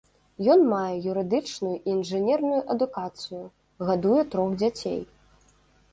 Ён 0.53 0.61
мае 0.69 0.95
юрыдычную 1.11 1.75
і 1.77 1.87
інжынерную 1.97 2.61
адукацыю, 2.77 3.43
гадуе 3.91 4.21
трох 4.37 4.49
дзяцей. 4.63 4.99